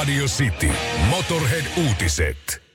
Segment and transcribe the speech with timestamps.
[0.00, 0.70] Radio City.
[1.10, 2.69] Motorhead-uutiset.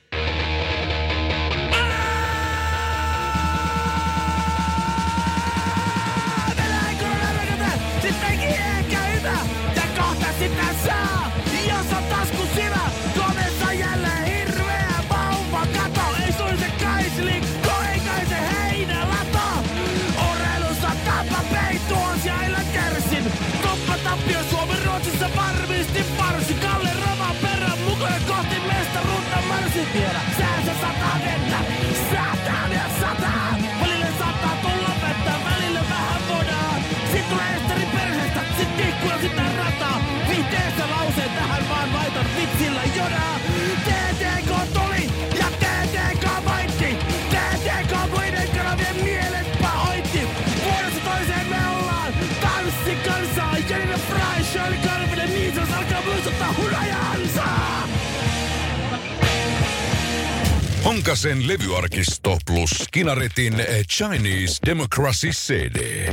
[61.06, 63.54] Honkasen levyarkisto plus Kinaretin
[63.92, 66.08] Chinese Democracy CD.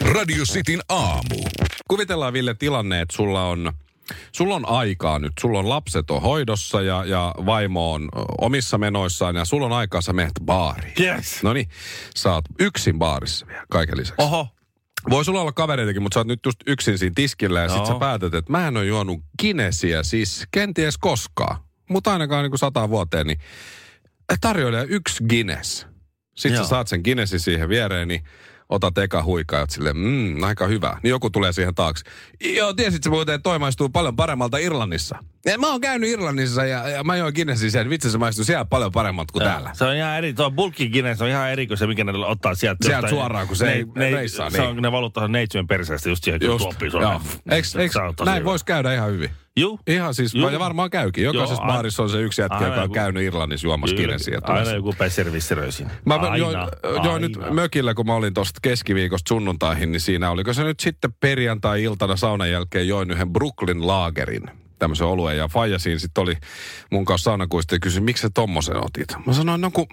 [0.00, 1.44] Radio Cityn aamu.
[1.88, 3.72] Kuvitellaan Ville tilanne, että sulla on,
[4.32, 5.32] sulla on aikaa nyt.
[5.40, 8.08] Sulla on lapset on hoidossa ja, ja vaimo on
[8.40, 10.94] omissa menoissaan ja sulla on aikaa, sä menet baariin.
[11.00, 11.42] Yes.
[11.42, 11.68] No niin,
[12.16, 14.22] sä oot yksin baarissa vielä kaiken lisäksi.
[14.22, 14.48] Oho.
[15.10, 17.86] Voi sulla olla kavereitakin, mutta sä oot nyt just yksin siinä tiskillä ja sit Joo.
[17.86, 21.56] sä päätät, että mä en ole juonut Guinnessia siis kenties koskaan.
[21.90, 23.38] Mutta ainakaan niin kuin sata vuoteen, niin
[24.40, 25.86] tarjoilee yksi Guinness.
[26.36, 26.64] Sitten Joo.
[26.64, 28.24] sä saat sen Guinnessin siihen viereen, niin
[28.68, 30.96] otat eka huikaa ja oot silleen, mmm, aika hyvä.
[31.02, 32.04] Niin joku tulee siihen taakse.
[32.44, 35.18] Joo, tiesit sä muuten, että toi maistuu paljon paremmalta Irlannissa.
[35.46, 37.90] Ja mä oon käynyt Irlannissa ja, ja mä join Guinnessin sen.
[37.90, 39.70] Vitsi se maistuu siellä paljon paremmalta kuin täällä.
[39.72, 42.54] Se on ihan eri, tuo bulkki Guinness on ihan eri kuin se, mikä ne ottaa
[42.54, 42.86] sieltä.
[42.86, 44.70] Sieltä suoraan, kun se ei reissaa, Se niin.
[44.70, 46.90] on, ne valuttaa neitsyen perseestä just siihen, kun Just, tuoppiin.
[46.90, 47.20] Se on joo.
[47.62, 49.30] se on tosi näin voisi käydä ihan hyvin.
[49.60, 49.80] Juu.
[49.86, 50.48] Ihan siis, Juu.
[50.48, 51.24] ja varmaan käykin.
[51.24, 53.96] Jokaisessa Joo, aina- baarissa on se yksi jätkä, aina joka on joku- käynyt Irlannissa juomassa.
[53.96, 54.38] Guinnessia.
[54.42, 55.90] Aina joku pesservisseröisin.
[56.04, 56.56] Mä aina, join,
[57.04, 57.50] join nyt aina.
[57.54, 62.50] mökillä, kun mä olin tuosta keskiviikosta sunnuntaihin, niin siinä oliko se nyt sitten perjantai-iltana saunan
[62.50, 65.36] jälkeen join yhden Brooklyn Lagerin tämmöisen oluen.
[65.36, 66.34] Ja Faija siinä sitten oli
[66.90, 69.26] mun kanssa saunakuista ja kysyi, miksi sä tommosen otit?
[69.26, 69.86] Mä sanoin, no kun,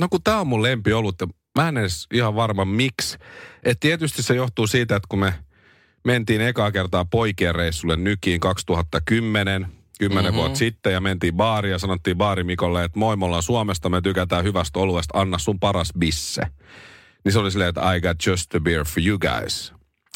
[0.00, 1.26] no kun tää on mun lempiolut ja
[1.58, 3.18] mä en edes ihan varma miksi.
[3.64, 5.34] Et tietysti se johtuu siitä, että kun me
[6.04, 9.66] mentiin ekaa kertaa poikien reissulle Nykiin 2010,
[9.98, 10.36] 10 mm-hmm.
[10.36, 14.44] vuotta sitten ja mentiin baariin ja sanottiin baarimikolle, että moi, me ollaan Suomesta, me tykätään
[14.44, 16.42] hyvästä oluesta, anna sun paras bisse.
[17.24, 19.72] Niin se oli silleen, että I got just a beer for you guys.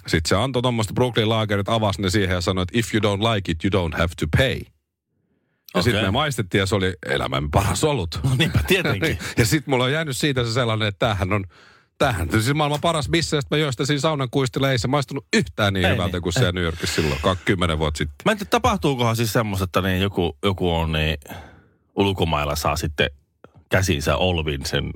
[0.06, 3.34] Sitten se antoi tuommoista Brooklyn Lagerit, avasi ne siihen ja sanoi, että if you don't
[3.34, 4.61] like it, you don't have to pay.
[5.75, 5.83] Ja okay.
[5.83, 8.21] sitten me maistettiin ja se oli elämän paras olut.
[8.23, 9.19] No niinpä tietenkin.
[9.39, 11.44] ja sitten mulla on jäänyt siitä se sellainen, että tämähän on
[11.99, 13.10] Tämähän on siis maailman paras
[13.41, 13.56] sit mä
[13.87, 14.71] siinä saunan kuistilla.
[14.71, 16.22] Ei se maistunut yhtään niin Ei hyvältä niin.
[16.22, 18.15] kuin siellä New Yorkissa silloin, 20 vuotta sitten.
[18.25, 21.16] Mä en tiedä, tapahtuukohan siis semmoista, että niin joku, joku on niin
[21.97, 23.10] ulkomailla saa sitten
[23.71, 24.91] käsinsä Olvin sen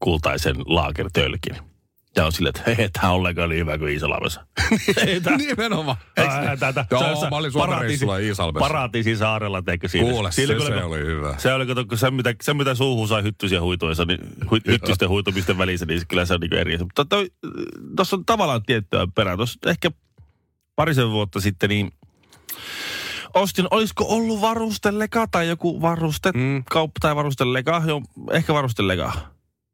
[0.00, 1.69] kultaisen laagertölkin.
[2.16, 4.46] Ja on silleen, että hei, tää on ollenkaan niin hyvä kuin Iisalmessa.
[5.22, 5.96] Tää- Nimenomaan.
[6.90, 8.58] Joo, mä olin Suomen Iisalmessa.
[8.58, 10.10] Paratiisin saarella, teikö siinä?
[10.10, 11.34] Kuule, se, kun se oli hyvä.
[11.38, 15.08] Se oli, kato, kun se, mitä, se, mitä suuhun sai hyttysiä huituessa, niin hu, hyttysten
[15.08, 16.78] huitumisten välissä, niin kyllä se on niin eri.
[16.78, 17.06] Mutta
[17.96, 19.36] tuossa on tavallaan tiettyä perää.
[19.36, 19.90] Tuossa ehkä
[20.76, 21.92] parisen vuotta sitten, niin
[23.34, 26.64] ostin, olisiko ollut varustelega tai joku varuste, Mm.
[26.70, 29.12] kauppa tai varustelega, joo, ehkä varustelega.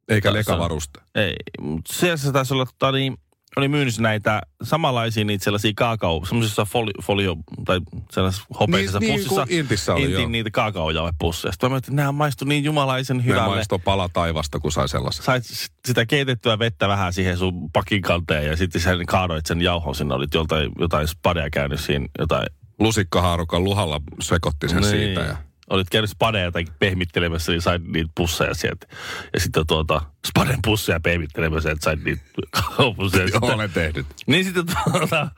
[0.08, 1.00] Eikä lekavaruste.
[1.14, 3.16] Ei, mutta siellä se taisi olla, tota, niin,
[3.56, 7.80] oli myynyt näitä samanlaisia niitä sellaisia kaakao, semmoisissa folio, folio tai
[8.12, 9.46] sellaisissa hopeisissa Niin- niin pussissa.
[9.46, 10.28] kuin Intissä oli, Intin joo.
[10.30, 11.52] niitä kaakaojauhepusseja.
[11.52, 13.46] Sitten mä mietin, että nämä maistui niin jumalaisen Ne hyvälle.
[13.54, 15.24] maistoi pala taivasta, kun sai sellaisen.
[15.24, 15.44] Sait
[15.86, 20.14] sitä keitettyä vettä vähän siihen sun pakin kanteen ja sitten sen kaadoit sen jauhon sinne.
[20.14, 22.46] Olit joltain, jotain spadea käynyt siinä, jotain.
[22.78, 25.20] Lusikkahaarukan luhalla sekoitti sen siitä.
[25.20, 25.36] Ja...
[25.70, 28.86] Olit käynyt spadeja tai pehmittelemässä, niin sait niitä pusseja sieltä.
[29.34, 32.22] Ja sitten tuota, spaden pusseja pehmittelemässä, että sait niitä
[32.96, 33.28] pusseja.
[33.28, 34.06] Joo, olen tehnyt.
[34.26, 35.30] Niin sitten tuota,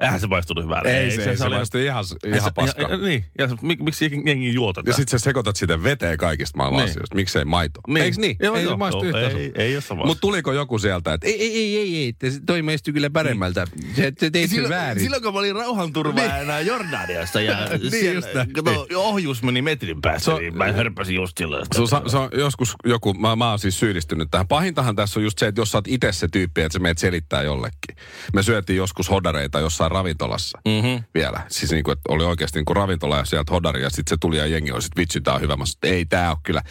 [0.00, 0.88] eihän se maistunut hyvältä.
[0.88, 2.82] Ei, se, ei, se, oli- maistui ihan, se- ihan paskaa.
[2.88, 4.90] Ja, ja, niin, ja se- mik, miksi jengi- jengi juo tätä?
[4.90, 6.90] Ja sitten sä sekoitat sitä veteen kaikista maailman Niin.
[6.90, 7.14] asioista.
[7.16, 7.80] Miksei maito?
[7.88, 8.04] Niin.
[8.04, 8.36] Eikö niin?
[8.42, 11.26] Joo, ei joo, se maistu joo, ei- ei ole sama Mutta tuliko joku sieltä, että
[11.26, 13.64] ei, ei, ei, ei, ei, se- toi maistui kyllä paremmalta.
[13.96, 15.02] Se, se teit sen väärin.
[15.02, 18.52] silloin kun mä olin rauhanturvaajana Jordaniassa ja Niin siellä, just näin.
[18.52, 21.66] kato, ohjus meni metrin päässä, Se on- niin mä hörpäsin just silloin.
[21.74, 24.48] Se on, se on joskus joku, mä, mä oon siis syyllistynyt tähän.
[24.48, 26.98] Pahintahan tässä on just se, että jos sä oot itse se tyyppi, että sä meet
[26.98, 27.96] selittää jollekin.
[28.32, 30.96] Me syötiin joskus hodareita jossain ravintolassa Mhm.
[31.14, 31.40] vielä.
[31.48, 34.16] Siis niin kuin, että oli oikeasti niin kuin ravintola ja sieltä hodari ja sitten se
[34.20, 35.56] tuli ja jengi oli, että vitsi, tää on hyvä.
[35.56, 36.62] Mä sanoin, ei tää on kyllä,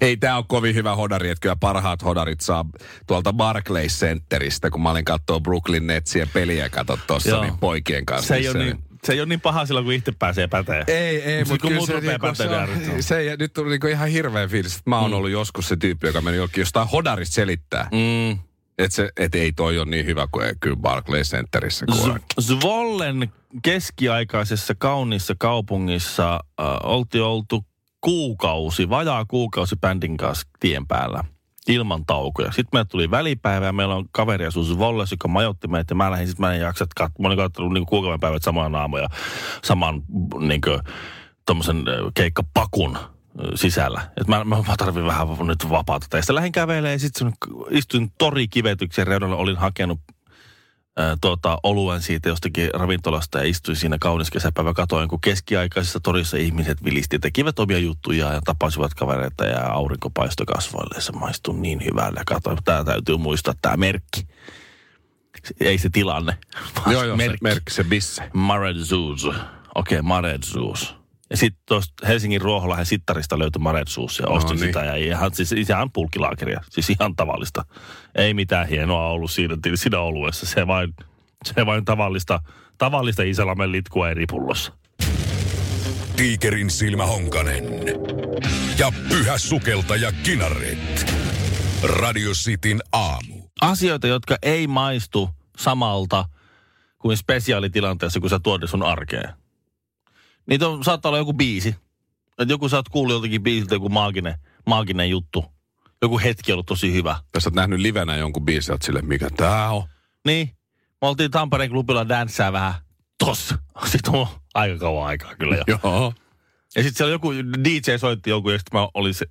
[0.00, 2.64] ei tää on kovin hyvä hodari, että kyllä parhaat hodarit saa
[3.06, 7.42] tuolta Barclays Centeristä, kun mä olin kattoo Brooklyn Netsien peliä kato tossa Joo.
[7.42, 8.28] niin poikien kanssa.
[8.28, 10.84] Se ei niin ole niin se ei ole niin paha silloin, kun itse pääsee päteen.
[10.86, 14.08] Ei, ei, Mut mutta kyllä se, niinku, se, on, se, ja nyt tuli niinku ihan
[14.08, 15.16] hirveä fiilis, että mä oon Mm.
[15.16, 17.88] ollut joskus se tyyppi, joka meni jostain hodarista selittää.
[17.92, 18.38] Mm.
[18.78, 21.86] Että se, et ei toi ole niin hyvä kuin kyllä Barclays Centerissä.
[21.92, 23.32] Z- Zvollen
[23.62, 27.64] keskiaikaisessa kauniissa kaupungissa äh, oltiin oltu
[28.00, 31.24] kuukausi, vajaa kuukausi bändin kanssa tien päällä
[31.68, 32.52] ilman taukoja.
[32.52, 35.92] Sitten meille tuli välipäivä ja meillä on kaveri asu Zvolles, joka majoitti meitä.
[35.92, 38.42] Ja mä lähdin, sitten mä en jaksa, että kat- mä olin katsonut niin kuukauden päivät
[38.42, 39.08] samaan aamuja
[39.64, 40.02] saman
[40.38, 40.80] niin kuin,
[41.46, 42.98] tommosen äh, keikkapakun
[43.54, 44.10] sisällä.
[44.20, 46.16] Et mä, mä, mä tarvin vähän nyt vapaata.
[46.16, 47.32] Ja sitten lähdin kävelemään ja sitten
[47.70, 50.00] istuin torikivetyksen reunalla, olin hakenut
[50.96, 56.36] ää, tuota, oluen siitä jostakin ravintolasta ja istuin siinä kaunis kesäpäivä katoin, kun keskiaikaisessa torissa
[56.36, 61.54] ihmiset vilisti, tekivät omia juttuja ja tapasivat kavereita ja aurinko paistoi kasvoille ja se maistui
[61.54, 62.20] niin hyvälle.
[62.20, 64.26] Ja katsoin, tämä täytyy muistaa tämä merkki.
[65.60, 66.36] Ei se tilanne,
[66.76, 67.38] vaan Joo, joo, merkki.
[67.38, 68.30] se merkki, se bisse.
[68.34, 69.24] Maredzuus.
[69.24, 69.42] Okei,
[69.74, 70.99] okay, Maredzuus.
[71.30, 74.66] Ja sitten tuosta Helsingin Ruoholahden sittarista löytyi Maredzuus ja ostin niin.
[74.66, 74.84] sitä.
[74.84, 76.60] Ja ihan, siis ihan pulkkilaakeria.
[76.70, 77.64] Siis ihan tavallista.
[78.14, 80.46] Ei mitään hienoa ollut siinä, siinä oluessa.
[80.46, 80.94] Se vain,
[81.44, 82.40] se vain tavallista,
[82.78, 84.72] tavallista Isälamen litkua eri pullossa.
[86.16, 87.64] Tiikerin silmä Honkanen.
[88.78, 91.12] Ja pyhä sukeltaja Kinaret.
[91.82, 93.34] Radio Cityn aamu.
[93.60, 96.24] Asioita, jotka ei maistu samalta
[96.98, 99.39] kuin spesiaalitilanteessa, kun sä tuot sun arkeen.
[100.46, 101.74] Niitä on, saattaa olla joku biisi.
[102.38, 104.34] Että joku sä oot kuullut joltakin biisiltä joku maaginen,
[104.66, 105.44] maaginen juttu.
[106.02, 107.16] Joku hetki ollut tosi hyvä.
[107.34, 109.82] Jos oot nähnyt livenä jonkun biisin, oot sille, mikä tää on.
[110.26, 110.50] Niin,
[111.00, 112.74] me oltiin Tampereen klubilla danssää vähän
[113.18, 113.58] tossa.
[113.92, 115.64] Sitten on aika kauan aikaa kyllä jo.
[115.66, 116.12] Joo.
[116.76, 117.32] Ja sitten siellä joku
[117.64, 119.26] DJ soitti joku, ja sitten mä olin, se,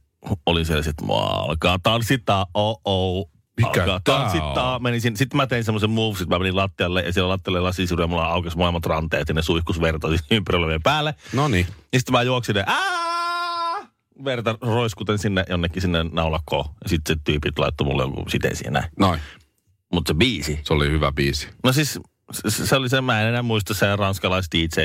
[0.45, 3.31] olin siellä, sitten mua alkaa tanssittaa, oh oh.
[3.67, 4.75] Mikä alkaa tää tanssittaa.
[4.75, 4.83] on?
[4.83, 8.03] Menin sinne, sitten mä tein semmoisen move, sitten mä menin lattialle, ja siellä lattialle lasisuuden,
[8.03, 11.15] ja mulla aukesi molemmat ranteet, ja ne suihkus verta ympärillä päälle.
[11.33, 11.67] No niin.
[11.93, 12.65] Ja sitten mä juoksin ja
[14.25, 16.65] verta roiskuten sinne jonnekin sinne naulakkoon.
[16.83, 18.89] Ja sitten se tyypit laittoi mulle jonkun siteen siihen näin.
[18.99, 19.19] Noin.
[19.93, 21.47] Mutta se biisi, Se oli hyvä biisi.
[21.63, 21.99] No siis
[22.31, 24.79] se, se oli se, mä en enää muista se ranskalais DJ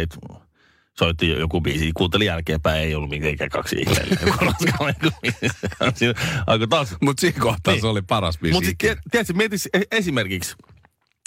[0.98, 1.92] soitti jo- joku biisi.
[1.96, 3.76] Kuuntelin jälkeenpäin, ei ollut mitenkään kaksi
[6.46, 6.96] Alkoi taas.
[7.02, 7.80] Mutta siinä kohtaa Niin.
[7.80, 8.52] se oli paras biisi.
[8.54, 8.70] Mutta
[9.10, 10.54] tiedätkö, mieti e- esimerkiksi,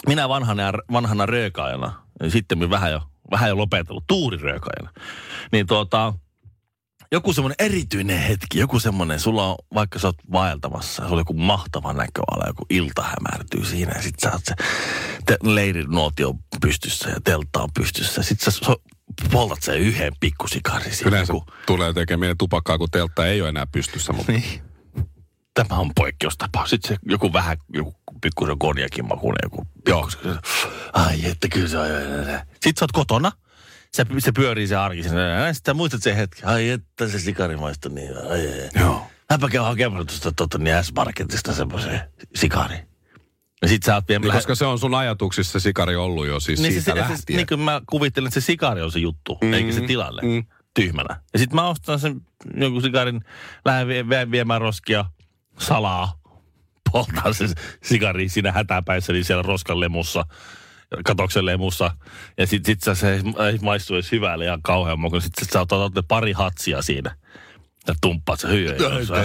[0.08, 4.92] minä vanhana, vanhana röökaajana, ja sitten vähän jo, vähän jo lopetellut, tuuriröökaajana,
[5.52, 6.14] niin tuota,
[7.12, 11.34] joku semmoinen erityinen hetki, joku semmoinen, sulla on, vaikka sä oot vaeltamassa, sulla on joku
[11.34, 14.54] mahtava näköala, joku ilta hämärtyy siinä, ja sit sä oot se
[15.26, 18.76] te, leirinuotio pystyssä ja teltta on pystyssä, sit sä so,
[19.32, 21.10] poltat sen yhden pikkusikarin siinä.
[21.10, 24.14] Yleensä joku- tulee tekemään tupakkaa, kun teltta ei ole enää pystyssä.
[24.14, 24.62] Mutta niin.
[25.54, 26.70] Tämä on poikkeustapaus.
[26.70, 30.40] Sitten se joku vähän, joku pikkusen konjakin makuinen, joku pikkusen.
[30.94, 31.88] Ai että kyllä se on.
[32.54, 33.32] Sitten sä oot kotona.
[33.94, 35.04] Se, se pyörii se arki.
[35.52, 36.48] Sitten muistat sen hetken.
[36.50, 38.18] Ai että se sikari maistui niin.
[38.18, 38.70] Ai, ai, ai.
[38.80, 39.08] Joo.
[39.30, 42.02] Mäpä käyn hakemaan tuosta tuota, niin S-Marketista semmoisen
[42.36, 42.78] sikari.
[43.62, 44.20] Ja sit sä oot vielä...
[44.22, 47.18] Niin, koska se on sun ajatuksissa se sikari ollut jo siis niin siitä se, lähtien.
[47.18, 50.22] se, niin kuin mä kuvittelin, että se sikari on se juttu, mm, eikä se tilalle.
[50.22, 50.46] mm.
[50.74, 51.22] Tyhmänä.
[51.34, 52.22] Ja sitten mä ostan sen
[52.56, 53.22] joku sikarin,
[53.66, 55.06] lähden vie, vie, viemään roskia
[55.60, 56.20] salaa.
[56.92, 57.48] Poltaan se
[57.84, 60.26] sikari siinä hätäpäissä, niin siellä roskan lemussa,
[61.06, 61.92] katoksen lemussa.
[62.38, 63.22] Ja sit, sit sä, se ei,
[63.52, 65.22] ei maistu edes hyvälle ihan kauhean mukaan.
[65.22, 67.16] Sitten sä otat pari hatsia siinä.
[67.88, 68.76] Ja tumppaat se hyö.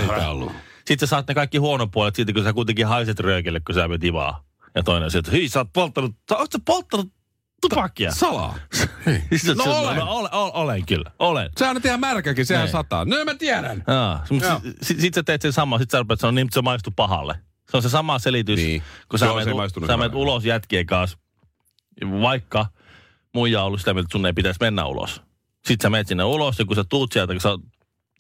[0.01, 0.53] ei tää ollut.
[0.87, 4.05] Sitten sä saat ne kaikki huonopuolet siitä, kun sä kuitenkin haiset röökille, kun sä menet
[4.05, 4.45] ivaa.
[4.75, 7.13] Ja toinen että hyi, sä oot polttanut, sä oot sä polttanut
[7.61, 8.13] tupakkia?
[8.13, 8.59] Salaa.
[9.37, 9.97] Sitten No se- olen.
[9.97, 11.51] No, olen, olen, olen kyllä, olen.
[11.59, 12.73] Se on ihan märkäkin, sehän Niin.
[12.73, 13.05] sataa.
[13.05, 13.85] No mä tiedän.
[13.87, 14.25] Aa.
[14.29, 17.35] Sitten sit, sit sä teet sen saman, sit sä rupeat sanoa, niin, se maistuu pahalle.
[17.71, 18.83] Se on se sama selitys, Niin.
[19.09, 21.19] kun sä menet, sä menet ulos jätkien kanssa,
[22.21, 22.67] vaikka
[23.35, 25.23] muija on ollut sitä mieltä, että sun ei pitäisi mennä ulos.
[25.67, 27.49] Sitten sä menet sinne ulos, ja kun sä tuut sieltä, kun sä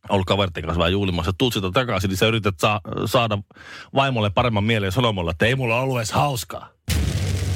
[0.08, 3.38] ollut kaveritten kanssa vähän juhlimassa, tuut sieltä takaisin, niin sä yrität saa, saada
[3.94, 6.68] vaimolle paremman mielen ja sanomalla, että ei mulla ollut edes hauskaa.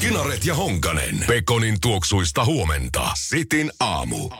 [0.00, 1.24] Kinaret ja Honkanen.
[1.26, 3.10] Pekonin tuoksuista huomenta.
[3.14, 4.30] Sitin aamu.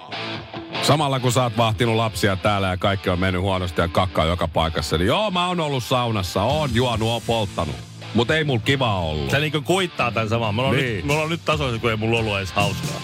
[0.83, 4.49] Samalla kun sä oot vahtinut lapsia täällä ja kaikki on mennyt huonosti ja kakkaa joka
[4.49, 7.77] paikassa, niin joo, mä oon ollut saunassa, oon juonut, oon polttanut.
[8.15, 9.31] Mutta ei mulla kiva ollut.
[9.31, 10.55] Se niinku kuittaa tämän saman.
[10.55, 10.97] Me ollaan, Niin.
[10.97, 13.01] nyt, me ollaan nyt tasoissa, kun ei mulla ollut edes hauskaa.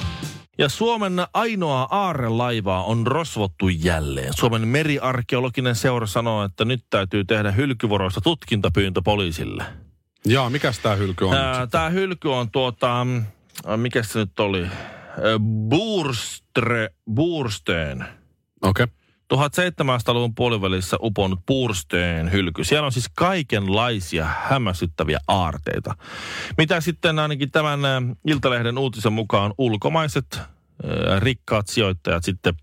[0.63, 4.33] Ja Suomen ainoa aarelaivaa on rosvottu jälleen.
[4.37, 9.65] Suomen meriarkeologinen seura sanoo, että nyt täytyy tehdä hylkyvuoroista tutkintapyyntö poliisille.
[10.25, 11.35] Joo, mikäs tää hylky on?
[11.35, 13.07] Ää, Tämä hylky on tuota,
[13.77, 14.67] mikä se nyt oli?
[15.69, 18.05] Burstre, Bursteen.
[18.63, 18.85] Okei.
[18.85, 19.02] Okay.
[19.33, 22.65] 1700-luvun puolivälissä uponnut Pursteen hylky.
[22.65, 25.95] Siellä on siis kaikenlaisia hämmästyttäviä aarteita.
[26.59, 27.81] Mitä sitten ainakin tämän
[28.27, 30.41] Iltalehden uutisen mukaan ulkomaiset
[31.19, 32.55] rikkaat sijoittajat sitten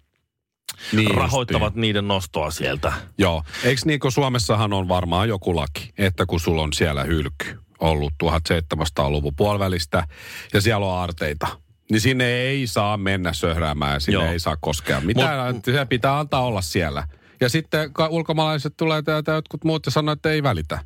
[0.92, 1.82] Niin rahoittavat justiin.
[1.82, 2.94] niiden nostoa sieltä.
[3.18, 3.44] Joo.
[3.64, 8.14] Eikö niin kuin Suomessahan on varmaan joku laki, että kun sulla on siellä hylky ollut
[8.24, 10.08] 1700-luvun puolivälistä
[10.54, 11.48] ja siellä on aarteita,
[11.92, 14.32] niin sinne ei saa mennä söhräämään ja sinne Joo.
[14.32, 15.02] ei saa koskea.
[15.02, 17.08] Mitä Mut- se pitää antaa olla siellä.
[17.42, 20.80] Ja sitten ulkomaalaiset tulee täältä jotkut muut ja sanoo, että ei välitä.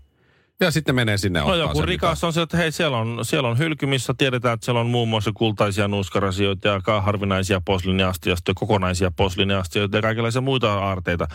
[0.61, 3.49] Ja sitten menee sinne No joku sen, rikas on se, että hei siellä on, siellä
[3.49, 8.53] on hylky, missä tiedetään, että siellä on muun muassa kultaisia nuuskarasioita ja harvinaisia posliiniastioita ja
[8.55, 11.27] kokonaisia posliiniastioita ja kaikenlaisia muita aarteita.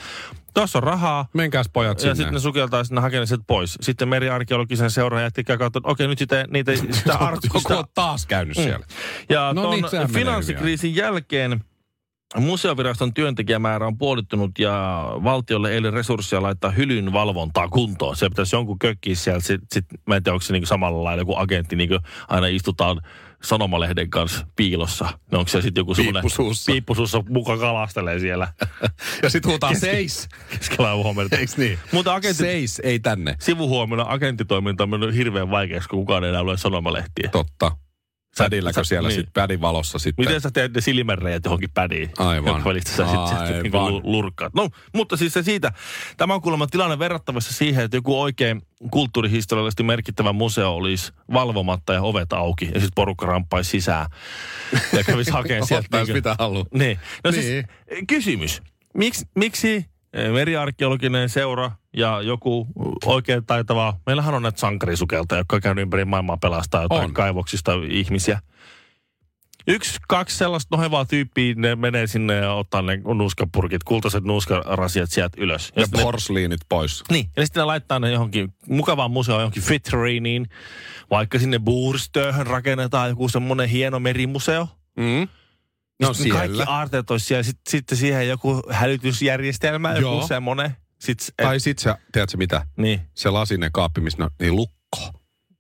[0.55, 1.23] Tuossa on rahaa.
[1.23, 1.31] Mitä.
[1.37, 2.15] Menkääs pojat Ja sinne.
[2.15, 3.79] sitten ne sukeltaa sinne hakeneet pois.
[3.81, 8.27] Sitten meriarkeologisen seuran jätti katsoa, että okei nyt sitä, niitä, sitä, ar- Joku on taas
[8.27, 8.63] käynyt Mm.
[8.63, 8.87] siellä.
[9.29, 11.65] Ja No niin, sehän menee finanssikriisin jälkeen
[12.37, 18.17] museoviraston työntekijämäärä on puolittunut ja valtiolle ei ole resursseja laittaa hylyn valvontaa kuntoon.
[18.17, 19.41] Se pitäisi jonkun kökkiä siellä.
[19.41, 22.47] Sit, sit, mä en tiedä, onko se niinku samalla lailla kuin agentti, niin kuin aina
[22.47, 23.01] istutaan
[23.43, 25.09] sanomalehden kanssa piilossa.
[25.33, 26.73] No onko se sitten joku semmoinen Piippusuussa.
[26.73, 28.49] piippusuussa muka kalastelee siellä
[29.23, 30.29] Ja sitten huutaa seis.
[30.51, 31.37] keskellä huomenta.
[31.37, 31.79] Eiks niin?
[31.93, 33.35] Mutta agentti, Seis, ei tänne.
[33.41, 37.29] sivuhuomiona agenttitoiminta on mennyt hirveän vaikeaksi, kun kukaan ei enää lue sanomalehtiä.
[37.33, 37.77] Totta.
[38.38, 39.16] Sädilläkö sä- siellä niin.
[39.16, 40.25] sitten pädin valossa sitten?
[40.26, 42.11] Miten sä teet ne silmänreijät johonkin pädiin?
[42.18, 42.47] Aivan.
[42.52, 43.28] Jonka välistä sä sitten
[43.62, 43.92] sit, Aivan.
[43.92, 44.54] niin lurkkaat.
[44.54, 45.73] No, mutta siis se siitä.
[46.16, 52.02] Tämä on kuulemma tilanne verrattavissa siihen, että joku oikein kulttuurihistoriallisesti merkittävä museo olisi valvomatta ja
[52.02, 52.64] ovet auki.
[52.64, 54.07] Ja sitten porukka ramppaisi sisään
[54.92, 55.87] ja kävisi hakemaan sieltä.
[55.87, 56.64] Ottaisi niinku- mitä haluaa.
[56.75, 56.99] Niin.
[57.25, 57.42] No Niin.
[57.42, 57.64] siis
[58.09, 58.62] kysymys.
[58.95, 59.85] Miks, miksi
[60.33, 62.67] meriarkeologinen seura ja joku
[63.05, 67.15] oikein taitava, meillähän on näitä sankarisukelta, jotka käynyt ympäri maailmaa pelastaa jotain On.
[67.15, 68.41] kaivoksista ihmisiä.
[69.71, 75.41] Yksi, kaksi sellaista nohevaa tyyppiä, ne menee sinne ja ottaa ne nuuskapurkit, kultaiset nuuskarasiat sieltä
[75.41, 75.73] ylös.
[75.77, 77.05] Ja ne- porsliinit pois.
[77.11, 80.49] niin, ja sitten ne laittaa ne johonkin mukavaan museoon, johonkin Fitrainiin,
[81.11, 84.69] vaikka sinne Buurstööhön rakennetaan joku semmoinen hieno merimuseo.
[84.97, 85.29] Mm.
[86.02, 86.73] No Sitten Kaikki siellä.
[86.73, 87.43] aarteet olisi siellä.
[87.43, 90.26] Sitten, sitten siihen joku hälytysjärjestelmä, joku Joo.
[90.26, 90.76] semmoinen.
[90.99, 92.67] Sitten, et, Tai sit sä, tiedätkö mitä?
[92.76, 95.12] niin, Se lasinen kaappi, missä ne- niin lukko.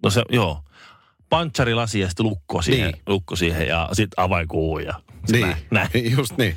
[0.02, 0.62] no se, joo.
[1.28, 3.02] Panssarilasi ja sitten lukko siihen, Niin.
[3.06, 5.00] lukko siihen ja sitten avainkuu ja
[5.32, 5.90] Niin, näin.
[6.18, 6.56] just niin.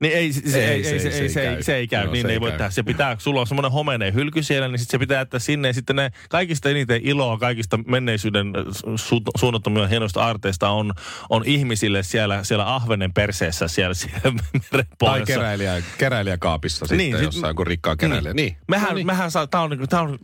[0.00, 2.04] Niin ei, se, se, ei, ei, se, ei, se, ei, se ei käy.
[2.04, 2.58] Joo, niin se ei ei voi käy.
[2.58, 2.70] tehdä.
[2.70, 5.68] Se pitää, sulla on semmoinen homeinen hylky siellä, niin sitten se pitää jättää sinne.
[5.68, 8.52] Ja sitten ne kaikista eniten iloa kaikista menneisyyden
[8.96, 10.92] su, suunnattomia hienoista aarteista on,
[11.30, 14.32] on ihmisille siellä, siellä ahvenen perseessä siellä, siellä Tai
[14.72, 15.24] merenpohjassa.
[15.26, 18.34] keräilijä, keräilijäkaapissa sitten Niin, sit- jossain, kun rikkaa keräilijä.
[18.34, 18.56] Niin.
[18.68, 19.06] Mehän, No niin.
[19.06, 20.18] mehän saa, tää on, tää on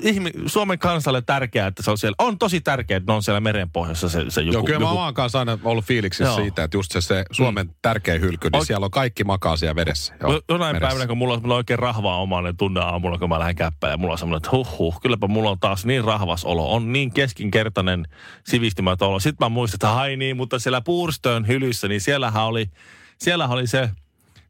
[0.00, 2.14] ihmi, Suomen kansalle tärkeää, että se on siellä.
[2.18, 4.52] On tosi tärkeää, että ne on siellä merenpohjassa se, se joku.
[4.52, 6.36] Joo, kyllä mä joku oon kanssa aina ollut fiiliksissä Joo.
[6.36, 9.74] siitä, että just se, se Suomen tärkein hylky, niin Oik- siellä on kaikki makaa siellä
[9.76, 10.14] vedessä.
[10.20, 10.88] Joo, Jo- Jonain meressä.
[10.88, 13.90] päivänä, kun mulla on, mulla on oikein rahvaa omainen tunne aamulla, kun mä lähden käppään
[13.90, 16.92] ja mulla on semmoinen, että huh huh, kylläpä mulla on taas niin rahvas olo, on
[16.92, 18.06] niin keskinkertainen
[18.46, 19.20] sivistymätön olo.
[19.20, 22.70] Sitten mä muistan, että ai niin, mutta siellä Puurstön hylyssä, niin siellähän oli,
[23.18, 23.90] siellähän oli se,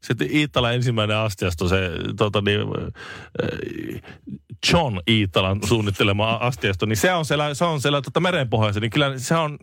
[0.01, 4.01] se Iittala ensimmäinen astiasto, se tota niin, äh,
[4.71, 9.19] John Iittalan suunnittelema astiasto, niin se on siellä, se on siellä tota merenpohjassa, niin kyllä
[9.19, 9.57] se on,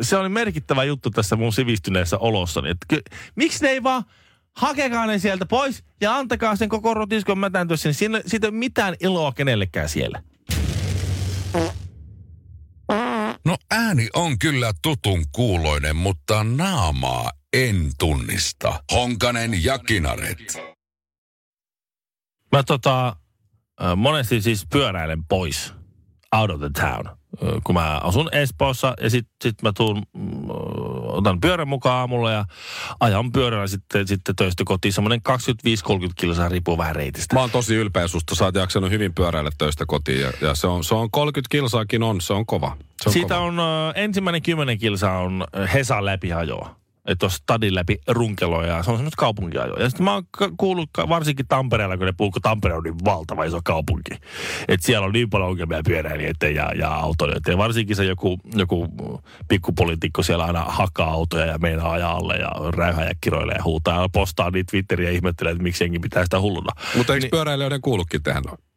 [0.00, 2.70] se oli merkittävä juttu tässä mun sivistyneessä olossani.
[2.70, 3.00] Että ky,
[3.36, 4.04] miksi ne ei vaan
[4.58, 7.92] hakekaa ne sieltä pois ja antakaa sen koko rotiskon mätäntyä sinne.
[7.92, 10.22] Siinä, siitä ei ole mitään iloa kenellekään siellä.
[13.44, 18.84] No ääni on kyllä tutun kuuloinen, mutta naamaa en tunnista.
[18.92, 20.58] Honkanen ja Kinaret.
[22.52, 23.16] Mä tota,
[23.96, 25.74] monesti siis pyöräilen pois
[26.36, 27.18] out of the town.
[27.64, 30.48] Kun mä asun Espoossa ja sit, sit mä tuun, mm,
[31.08, 32.44] otan pyörän mukaan aamulla ja
[33.00, 35.32] ajan pyörällä sitten, sitten töistä kotiin semmoinen 25-30
[36.16, 37.34] kilsaa riippuu vähän reitistä.
[37.34, 38.34] Mä oon tosi ylpeä susta.
[38.34, 40.20] Sä oot jaksanut hyvin pyöräillä töistä kotiin.
[40.20, 42.20] Ja, ja se, on, se on 30 kilsaakin on.
[42.20, 42.76] Se on kova.
[43.02, 43.40] Se on Siitä kova.
[43.46, 43.58] on
[43.94, 46.77] ensimmäinen 10 kilsaa on ö, Hesan läpiajoa.
[47.08, 49.78] Että tuossa stadin läpi runkeloa ja se on semmoista kaupunkiajoa.
[49.78, 50.24] Ja sitten mä oon
[50.56, 54.10] kuullut varsinkin Tampereella, kun ne puhuu, kun Tampere on niin valtava iso kaupunki.
[54.68, 57.52] Että siellä on niin paljon ongelmia pyöräilijöiden ja, ja autoilijoiden.
[57.52, 58.88] Ja varsinkin se joku, joku
[59.48, 64.02] pikkupoliitikko siellä aina hakkaa autoja ja meinaa ajaa alle ja räyhää ja kiroilee ja huutaa
[64.02, 66.72] ja postaa niitä Twitteriä ja ihmettelee, että miksi jengi pitää sitä hulluna.
[66.96, 68.67] Mutta eikö Niin- pyöräilijöiden kuulukin noin?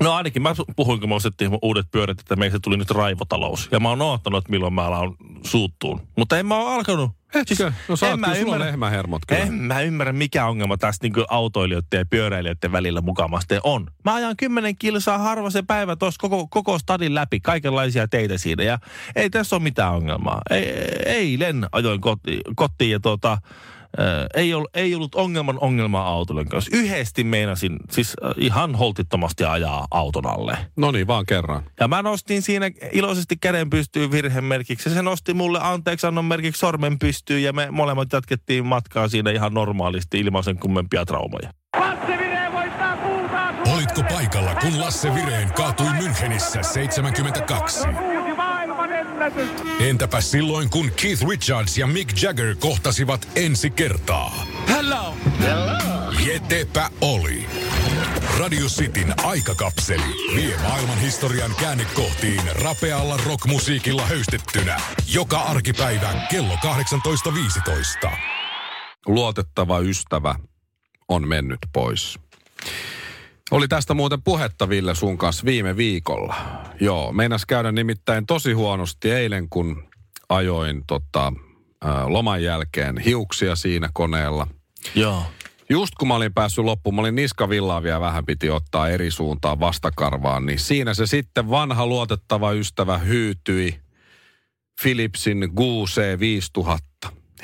[0.00, 3.68] No ainakin mä puhuin, kun me ostettiin uudet pyörät, että meistä tuli nyt raivotalous.
[3.72, 6.00] Ja mä oon odottanut, että milloin mä alan suuttuun.
[6.16, 7.10] Mutta en mä ole alkanut.
[7.34, 7.72] Etkö?
[7.88, 9.42] No sä en mä ymmärrä- lehmähermot kyllä.
[9.42, 13.86] En mä ymmärrä, mikä ongelma tästä niin autoilijoiden ja pyöräilijöiden välillä mukamasti on.
[14.04, 18.62] Mä ajan 10 kilsaa harva se päivä tuossa koko, koko stadin läpi, kaikenlaisia teitä siinä.
[18.62, 18.78] Ja
[19.16, 20.42] ei tässä ole mitään ongelmaa.
[20.50, 20.64] Ei,
[21.06, 23.38] eilen ajoin kotiin, kotiin ja tuota,
[24.34, 26.76] Ei, ollut, ei ollut ongelman ongelmaa autolle kanssa.
[26.76, 30.56] Yhdesti meinasin siis ihan holtittomasti ajaa auton alle.
[30.76, 31.62] No niin, vaan kerran.
[31.80, 34.90] Ja mä nostin siinä iloisesti käden pystyyn virhemerkiksi.
[34.90, 39.54] Se nosti mulle anteeksi annon merkiksi sormen pystyyn ja me molemmat jatkettiin matkaa siinä ihan
[39.54, 41.50] normaalisti ilman sen kummempia traumoja.
[41.78, 43.54] Lasse Vireen voittaa kultaa.
[43.74, 47.88] Olitko paikalla, kun Lasse Vireen kaatui Münchenissä 72?
[49.24, 49.50] Ennätys.
[49.80, 54.46] Entäpä silloin, kun Keith Richards ja Mick Jagger kohtasivat ensi kertaa?
[54.68, 55.14] Hello.
[56.26, 57.46] Jetepä oli.
[58.38, 64.80] Radio Cityn aikakapseli vie maailman historian käännekohtiin rapealla rockmusiikilla höystettynä.
[65.14, 66.54] Joka arkipäivä kello
[68.04, 68.10] 18.15.
[69.06, 70.34] Luotettava ystävä
[71.08, 72.18] on mennyt pois.
[73.54, 76.34] Oli tästä muuten puhetta, Ville, sun kanssa viime viikolla.
[76.80, 79.88] Joo, meinas käydä nimittäin tosi huonosti eilen, kun
[80.28, 81.32] ajoin tota,
[81.84, 84.46] ä, loman jälkeen hiuksia siinä koneella.
[84.94, 85.22] Joo.
[85.70, 89.60] Just kun mä olin päässyt loppuun, mä olin niskavillaa vielä vähän piti ottaa eri suuntaan
[89.60, 93.80] vastakarvaan, niin siinä se sitten vanha luotettava ystävä hyytyi.
[94.82, 96.86] Philipsin GC 5000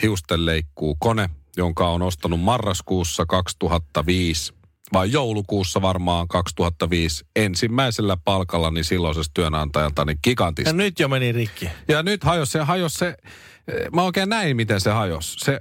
[0.02, 4.60] hiustenleikkuu kone, jonka on ostanut marraskuussa 2005
[4.92, 10.70] vai joulukuussa varmaan 2005 ensimmäisellä palkallani silloisesta työnantajaltani gigantista.
[10.70, 11.68] Ja nyt jo meni rikki.
[11.88, 15.37] Ja nyt hajos se, hajos se, eh, mä oikein näin, miten se hajos.
[15.38, 15.61] Se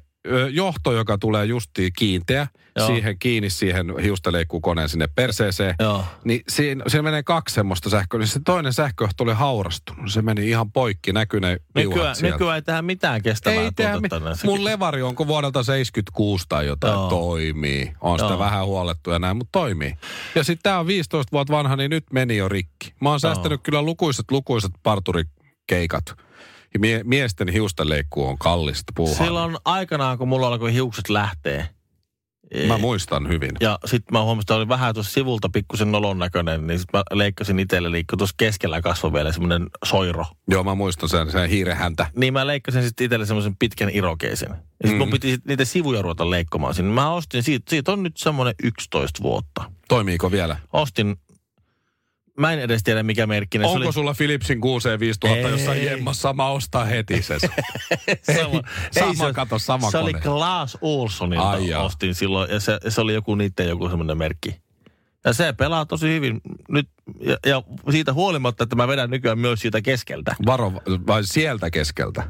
[0.52, 2.88] johto, joka tulee justiin kiinteä, Joo.
[2.88, 6.06] siihen kiinni siihen hiusteleikkukoneen sinne perseeseen, Joo.
[6.24, 10.12] niin siinä, siinä menee kaksi semmoista sähköä, niin se toinen sähköjohto oli haurastunut.
[10.12, 14.08] Se meni ihan poikki, näkyy ne Nykyään, nykyään ei tehdä mitään kestävää Ei tehdä, mi-
[14.44, 17.10] mun levari onko vuodelta 76 tai jotain, Joo.
[17.10, 17.92] toimii.
[18.02, 18.40] On sitä Joo.
[18.40, 19.94] vähän huolettu ja näin, mutta toimii.
[20.36, 22.94] Ja sitten tämä on 15 vuotta vanha, niin nyt meni jo rikki.
[23.02, 26.04] Mä oon säästänyt kyllä lukuiset, lukuiset parturikeikat.
[26.74, 29.26] Ja mie- miesten hiustenleikkuu on kallista puuhaa.
[29.26, 31.70] Silloin aikanaan, kun mulla alkoi hiukset lähtee.
[32.68, 33.52] Mä muistan hyvin.
[33.60, 37.04] Ja sitten mä huomasin, että oli vähän tuossa sivulta pikkusen nolon näköinen, niin sit mä
[37.12, 40.26] leikkasin itselleni, kun tuossa keskellä kasvoi vielä semmoinen soiro.
[40.48, 42.06] Joo, mä muistan sen, sen hiirehäntä.
[42.16, 44.50] Niin mä leikkasin sitten itselle semmoisen pitkän irokeisen.
[44.50, 44.98] Ja sitten mm.
[44.98, 46.94] mun piti sit niitä sivuja ruveta leikkaamaan sinne.
[46.94, 49.72] Mä ostin, siitä, siitä on nyt semmoinen 11 vuotta.
[49.88, 50.60] Toimiiko vielä?
[50.74, 51.16] Ostin,
[52.40, 53.94] mä en edes tiedä mikä merkkinen Onko se oli.
[53.94, 55.42] sulla Philipsin 6000 Ei.
[55.52, 56.34] jossain jemmassa?
[56.34, 57.38] Mä ostan heti se.
[58.36, 60.24] Sama, sama, se- kato, sama Se oli kone.
[60.24, 64.56] Klaas Olssonilta Ai ostin silloin, ja se, se oli joku niiden joku semmoinen merkki.
[65.26, 66.90] Ja se pelaa tosi hyvin nyt,
[67.22, 70.36] ja, ja siitä huolimatta, että mä vedän nykyään myös siitä keskeltä.
[70.46, 70.72] Varo,
[71.08, 72.24] vai sieltä keskeltä?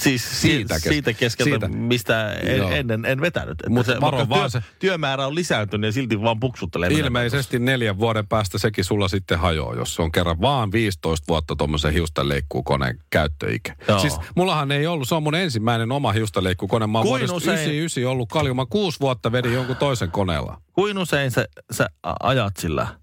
[0.00, 1.68] Siis Siitä siitä, kes- siitä keskeltä, siitä.
[1.68, 2.70] mistä en, Joo.
[2.70, 3.58] ennen en vetänyt.
[3.68, 6.88] Mut se, varo vaan työ, se- työmäärä on lisääntynyt ja silti vaan puksuttelee.
[6.92, 11.56] Ilmeisesti neljän vuoden päästä sekin sulla sitten hajoaa, jos se on kerran vaan 15 vuotta
[11.56, 13.76] tuommoisen hiustenleikkuukoneen käyttöikä.
[13.88, 13.98] Joo.
[13.98, 16.86] Siis mullahan ei ollut, se on mun ensimmäinen oma hiustenleikkukone.
[16.86, 18.54] Mä oon vuodesta usein- 99 ollut kalju.
[18.54, 20.60] Mä kuusi vuotta vedin jonkun toisen koneella.
[20.72, 21.90] Kuin usein sä, sä
[22.22, 22.99] ajat sillä?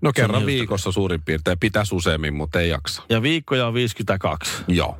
[0.00, 1.58] No kerran viikossa suurin piirtein.
[1.58, 3.02] Pitäisi useammin, mutta ei jaksa.
[3.08, 4.52] Ja viikkoja on 52.
[4.68, 4.98] Joo.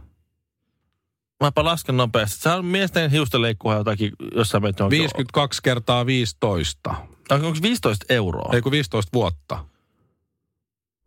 [1.40, 2.42] Mäpä lasken nopeasti.
[2.42, 6.94] Se on miesten hiustenleikkua jotakin, jos sä menet johonkin- 52 kertaa 15.
[7.30, 8.50] Onko 15 euroa?
[8.54, 9.64] Ei kun 15 vuotta.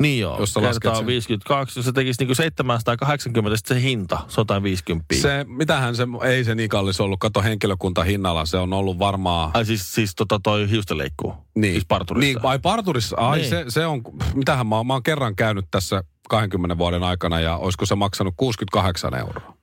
[0.01, 1.05] Niin joo, Jos kertaa lasket sen.
[1.05, 1.79] 52.
[1.79, 5.15] Jos se tekisi niinku 780, sitten se hinta, se on jotain 50.
[5.15, 7.19] Se, mitähän se, ei se niin kallis ollut.
[7.19, 9.51] Kato henkilökunta hinnalla, se on ollut varmaan...
[9.53, 11.33] Ai siis, siis tota toi hiustenleikkuu.
[11.55, 12.25] Niin, Siis parturissa.
[12.39, 13.15] Niin, ai parturissa.
[13.19, 13.49] Ai Niin.
[13.49, 14.01] se, se on,
[14.33, 19.15] mitähän mä, mä oon kerran käynyt tässä 20 vuoden aikana ja olisiko se maksanut 68
[19.19, 19.53] euroa.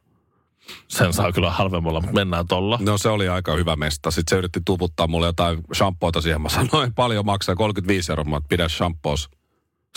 [0.88, 2.78] Sen saa kyllä halvemmalla, mutta mennään tolla.
[2.82, 4.10] No se oli aika hyvä mesta.
[4.10, 6.40] Sitten se yritti tuputtaa mulle jotain shampoota siihen.
[6.40, 8.24] Mä sanoin, paljon maksaa 35 euroa.
[8.24, 9.28] Mä pidä shampoos.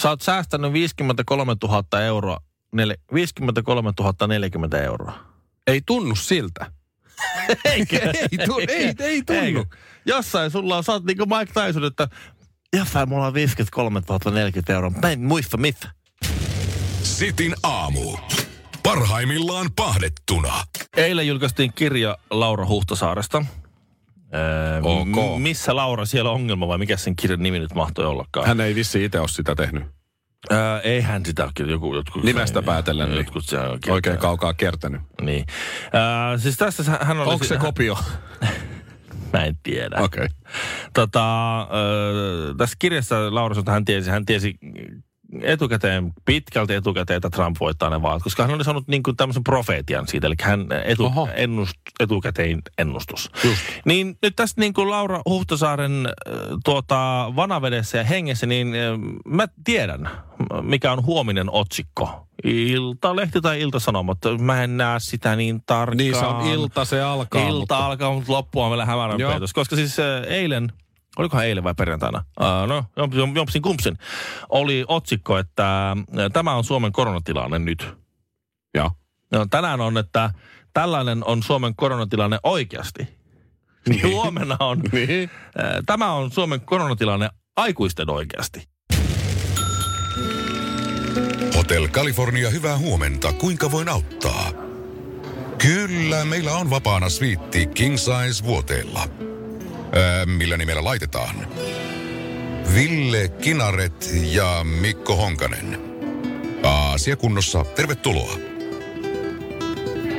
[0.01, 2.39] Sä oot säästänyt 53 000 euroa,
[2.71, 3.91] nel, 53
[4.27, 5.13] 040 euroa.
[5.67, 6.71] Ei tunnu siltä.
[7.65, 7.99] Eikö?
[8.01, 9.41] ei, tu, ei, ei tunnu.
[9.41, 9.65] Eikö?
[10.05, 12.07] Jossain sulla on, sä oot niinku Mike Tyson, että
[12.77, 14.01] jossain mulla on 53
[14.31, 14.89] 040 euroa.
[14.89, 15.89] Mä en muista mitä.
[17.03, 18.17] Sitin aamu.
[18.83, 20.63] Parhaimmillaan pahdettuna.
[20.97, 23.45] Eilen julkaistiin kirja Laura Huhtasaaresta.
[24.35, 25.07] Öö, Ok.
[25.37, 28.47] m- missä Laura siellä on ongelma vai mikä sen kirjan nimi nyt mahtoi ollakaan?
[28.47, 29.83] Hän ei vissi itse ole sitä tehnyt.
[30.51, 34.53] Öö, ei hän sitä ole joku, jotkut, Nimestä päätellen, niin Jotkut siellä on Oikein kaukaa
[34.53, 35.01] kertänyt.
[35.21, 35.45] Niin.
[35.95, 37.29] Öö, siis tässä sä- hän oli...
[37.33, 37.97] Onko se hän- kopio?
[39.33, 39.95] Mä en tiedä.
[39.99, 40.25] Okei.
[40.25, 40.37] Okay.
[40.93, 44.55] Tota, öö, tässä kirjassa Laura sanoi, että hän tiesi, hän tiesi
[45.43, 49.43] etukäteen, pitkälti etukäteen, että Trump voittaa ne vaalit, koska hän oli saanut niin kuin tämmöisen
[49.43, 51.29] profeetian siitä, eli hän etu, Oho.
[51.35, 53.29] ennust, etukäteen ennustus.
[53.43, 53.61] Just.
[53.85, 56.33] Niin nyt tästä niin kuin Laura Huhtasaaren äh,
[56.65, 58.81] tuota, vanavedessä ja hengessä, niin äh,
[59.25, 60.09] mä tiedän,
[60.61, 62.27] mikä on huominen otsikko.
[62.43, 65.97] Iltalehti tai Iltasanomat, mä en näe sitä niin tarkkaan.
[65.97, 67.41] Niin se on ilta, se alkaa.
[67.41, 69.53] Ilta mutta- alkaa, mutta loppua on vielä hämärän peitos.
[69.53, 70.71] Koska siis äh, eilen,
[71.17, 72.25] olikohan eilen vai perjantaina?
[72.39, 73.97] Uh, no, jomp- jomp- jompsin kumpsin.
[74.49, 75.95] Oli otsikko, että
[76.33, 77.93] tämä on Suomen koronatilanne nyt.
[78.75, 78.91] Joo.
[79.31, 80.29] No, tänään on, että
[80.73, 83.07] tällainen on Suomen koronatilanne oikeasti.
[83.89, 84.07] Niin.
[84.13, 85.29] Huomenna on, Niin.
[85.63, 88.67] äh, tämä on Suomen koronatilanne aikuisten oikeasti.
[91.55, 93.33] Hotel California, hyvää huomenta.
[93.33, 94.51] Kuinka voin auttaa?
[95.57, 99.07] Kyllä, meillä on vapaana sviitti King Size vuoteella.
[100.25, 101.47] Millä nimellä laitetaan?
[102.75, 105.79] Ville Kinaret ja Mikko Honkanen.
[106.63, 108.37] Aasia kunnossa, tervetuloa.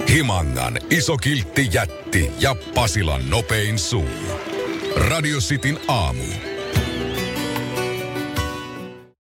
[0.08, 4.08] Himangan iso kiltti jätti ja Pasilan nopein suu.
[5.08, 6.51] Radio Cityn aamu.